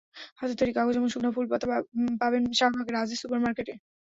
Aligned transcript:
হাতে 0.39 0.53
তৈরি 0.59 0.71
কাগজ 0.77 0.93
এবং 0.95 1.09
শুকনো 1.13 1.29
ফুল 1.35 1.45
পাতা 1.51 1.65
পাবেন 2.21 2.43
শাহবাগের 2.59 2.99
আজিজ 3.01 3.17
সুপার 3.21 3.39
মার্কেটে। 3.43 3.73